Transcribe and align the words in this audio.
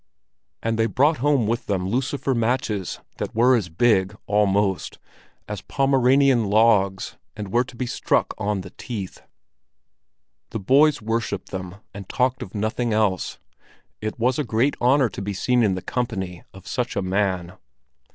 And 0.63 0.79
they 0.79 0.87
brought 0.87 1.17
home 1.17 1.45
with 1.45 1.67
them 1.67 1.87
lucifer 1.87 2.33
matches 2.33 2.99
that 3.17 3.35
were 3.35 3.55
as 3.55 3.69
big, 3.69 4.17
almost, 4.25 4.97
as 5.47 5.61
Pomeranian 5.61 6.45
logs, 6.49 7.17
and 7.37 7.51
were 7.53 7.63
to 7.63 7.75
be 7.75 7.85
struck 7.85 8.33
on 8.39 8.61
the 8.61 8.71
teeth. 8.71 9.21
The 10.49 10.59
boys 10.59 11.03
worshipped 11.03 11.49
them 11.49 11.75
and 11.93 12.09
talked 12.09 12.41
of 12.41 12.55
nothing 12.55 12.93
else; 12.93 13.37
it 14.01 14.17
was 14.17 14.39
a 14.39 14.43
great 14.43 14.75
honor 14.81 15.07
to 15.09 15.21
be 15.21 15.33
seen 15.33 15.61
in 15.61 15.75
the 15.75 15.83
company 15.83 16.41
of 16.51 16.65
such 16.65 16.95
a 16.95 17.03
man. 17.03 17.53